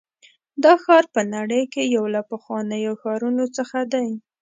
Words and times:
دا 0.63 0.73
ښار 0.83 1.03
په 1.15 1.21
نړۍ 1.35 1.63
کې 1.73 1.83
یو 1.95 2.05
له 2.15 2.21
پخوانیو 2.29 2.93
ښارونو 3.01 3.45
څخه 3.57 3.79
دی. 3.93 4.07